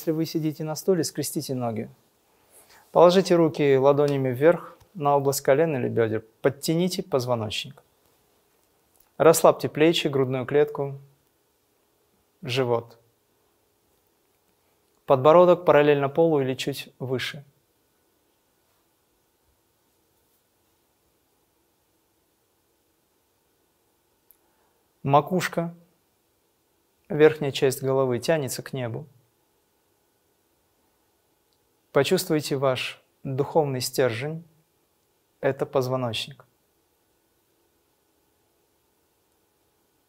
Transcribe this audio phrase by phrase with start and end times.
[0.00, 1.90] Если вы сидите на стуле, скрестите ноги.
[2.90, 6.24] Положите руки ладонями вверх на область колен или бедер.
[6.40, 7.82] Подтяните позвоночник.
[9.18, 10.98] Расслабьте плечи, грудную клетку,
[12.40, 12.98] живот.
[15.04, 17.44] Подбородок параллельно полу или чуть выше.
[25.02, 25.74] Макушка,
[27.10, 29.06] верхняя часть головы тянется к небу.
[31.92, 34.44] Почувствуйте ваш духовный стержень–
[35.40, 36.46] это позвоночник.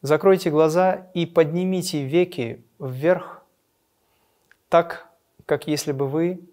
[0.00, 3.44] Закройте глаза и поднимите веки вверх,
[4.70, 5.10] так,
[5.44, 6.48] как если бы вы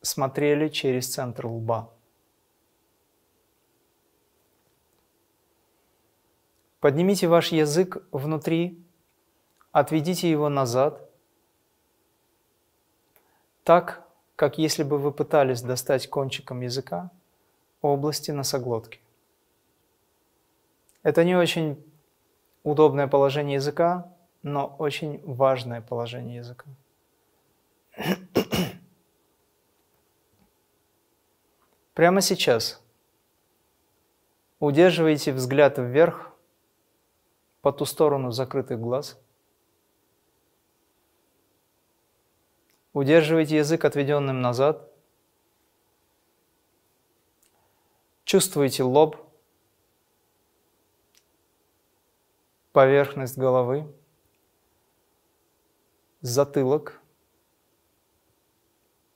[0.00, 1.92] смотрели через центр лба.
[6.78, 8.80] Поднимите ваш язык внутри,
[9.72, 11.10] отведите его назад,
[13.64, 14.07] так,
[14.38, 17.10] как если бы вы пытались достать кончиком языка
[17.82, 19.00] области носоглотки.
[21.02, 21.84] Это не очень
[22.62, 26.66] удобное положение языка, но очень важное положение языка.
[31.94, 32.80] Прямо сейчас
[34.60, 36.32] удерживайте взгляд вверх
[37.60, 39.18] по ту сторону закрытых глаз–
[42.92, 44.90] Удерживайте язык отведенным назад.
[48.24, 49.16] Чувствуйте лоб,
[52.72, 53.90] поверхность головы,
[56.20, 57.00] затылок,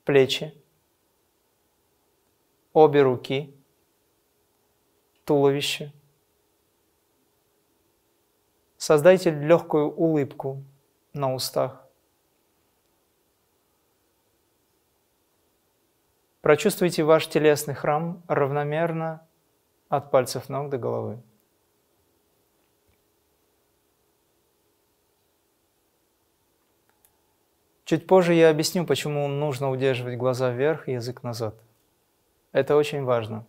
[0.05, 0.55] плечи,
[2.73, 3.55] обе руки,
[5.25, 5.93] туловище.
[8.77, 10.65] Создайте легкую улыбку
[11.13, 11.82] на устах.
[16.43, 19.25] Прочувствуйте ваш телесный храм равномерно
[19.89, 21.23] от пальцев ног до головы.
[27.85, 31.55] Чуть позже я объясню, почему нужно удерживать глаза вверх и язык назад.
[32.51, 33.47] Это очень важно.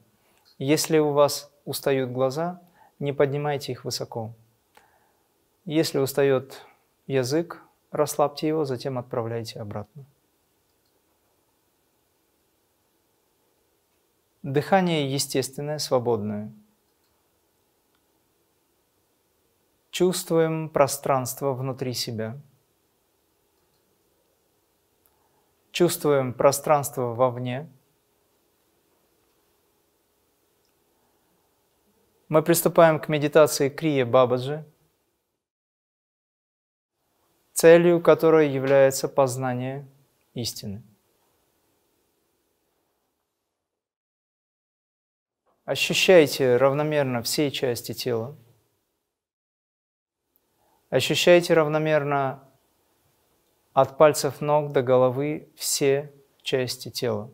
[0.60, 2.62] Если у вас устают глаза,
[3.00, 4.36] не поднимайте их высоко.
[5.66, 6.64] Если устает
[7.08, 10.06] язык, расслабьте его, затем отправляйте обратно.
[14.44, 16.52] Дыхание естественное, свободное.
[19.90, 22.38] Чувствуем пространство внутри себя.
[25.72, 27.72] Чувствуем пространство вовне.
[32.28, 34.66] Мы приступаем к медитации Крия Бабаджи,
[37.54, 39.88] целью которой является познание
[40.34, 40.84] истины.
[45.66, 48.36] Ощущайте равномерно все части тела.
[50.90, 52.44] Ощущайте равномерно
[53.72, 57.32] от пальцев ног до головы все части тела.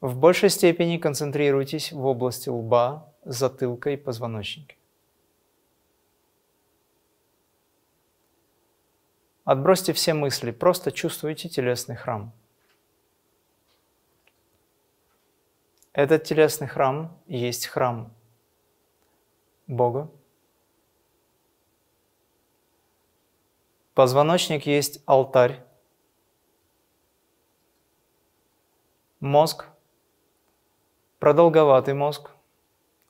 [0.00, 4.76] В большей степени концентрируйтесь в области лба, затылка и позвоночника.
[9.44, 12.32] Отбросьте все мысли, просто чувствуйте телесный храм–
[15.94, 18.12] Этот телесный храм есть храм
[19.68, 20.10] Бога.
[23.94, 25.64] Позвоночник есть алтарь.
[29.20, 29.68] Мозг,
[31.20, 32.32] продолговатый мозг,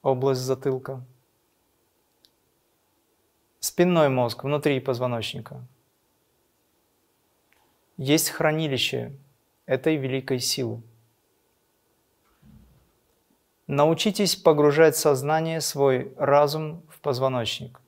[0.03, 1.03] область затылка.
[3.61, 5.67] Спинной мозг внутри позвоночника.
[7.97, 9.19] Есть хранилище
[9.65, 10.83] этой великой силы.
[13.67, 17.81] Научитесь погружать сознание, свой разум в позвоночник.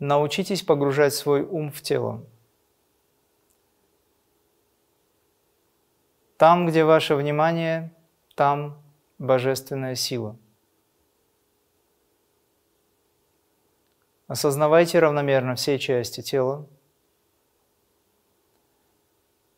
[0.00, 2.24] Научитесь погружать свой ум в тело.
[6.36, 7.94] Там, где ваше внимание,
[8.34, 8.82] там
[9.18, 10.36] божественная сила.
[14.26, 16.68] Осознавайте равномерно все части тела.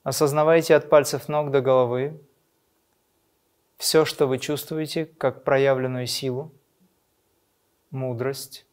[0.02, 2.20] Осознавайте от пальцев ног до головы
[3.78, 6.52] все, что вы чувствуете, как проявленную силу,
[7.90, 8.66] мудрость,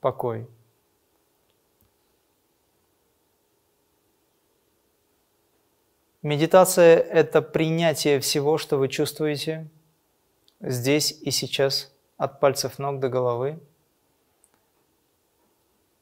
[0.00, 0.48] покой.
[6.22, 9.70] Медитация– это принятие всего, что вы чувствуете
[10.60, 13.58] здесь и сейчас, от пальцев ног до головы.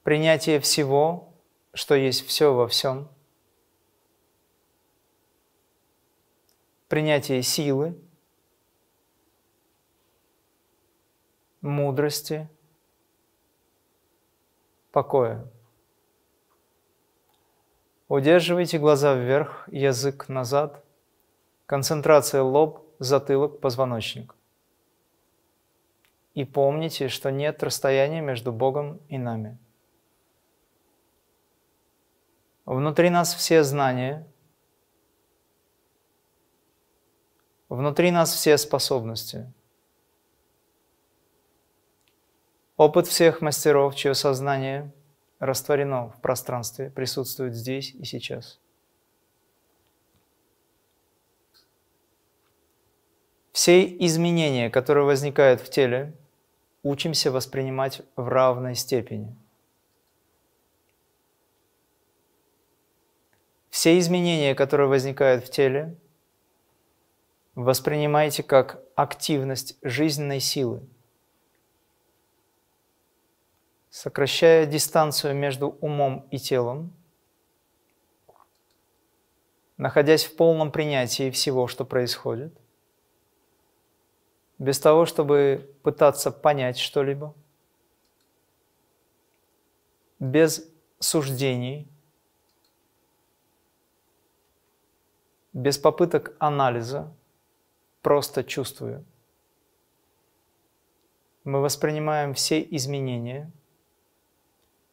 [0.02, 1.34] принятие всего,
[1.74, 3.08] что есть все во всем,
[6.88, 7.96] принятие силы,
[11.60, 12.48] мудрости,
[14.90, 15.46] покоя.
[18.08, 20.82] Удерживайте глаза вверх, язык назад,
[21.66, 24.34] концентрация лоб, затылок, позвоночник.
[26.32, 29.58] И помните, что нет расстояния между Богом и нами.
[32.64, 34.26] Внутри нас все знания,
[37.68, 39.52] внутри нас все способности.
[42.76, 44.92] Опыт всех мастеров, чье сознание–
[45.38, 48.60] растворено в пространстве, присутствует здесь и сейчас.
[53.52, 56.16] Все изменения, которые возникают в теле,
[56.82, 59.36] учимся воспринимать в равной степени.
[63.70, 65.96] Все изменения, которые возникают в теле,
[67.64, 70.80] воспринимайте как активность жизненной силы–
[73.90, 76.92] сокращая дистанцию между умом и телом,
[79.76, 82.56] находясь в полном принятии всего, что происходит,
[84.58, 87.34] без того, чтобы пытаться понять что-либо,
[90.20, 90.64] без
[91.00, 91.88] суждений,
[95.52, 97.12] без попыток анализа,
[98.02, 99.04] просто чувствуя.
[101.44, 103.50] Мы воспринимаем все изменения–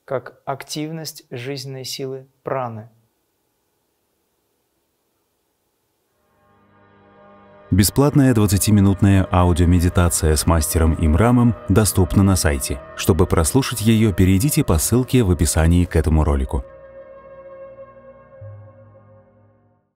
[0.06, 2.90] как активность жизненной силы праны.
[7.72, 12.80] Бесплатная 20-минутная аудиомедитация с мастером Имрамом доступна на сайте.
[12.96, 16.64] Чтобы прослушать ее, перейдите по ссылке в описании к этому ролику.